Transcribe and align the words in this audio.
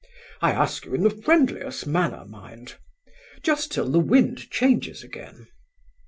I 0.41 0.51
ask 0.51 0.85
you 0.85 0.95
in 0.95 1.03
the 1.03 1.11
friendliest 1.11 1.85
manner, 1.85 2.25
mind; 2.25 2.77
just 3.43 3.71
till 3.71 3.91
the 3.91 3.99
wind 3.99 4.49
changes 4.49 5.03
again. 5.03 5.45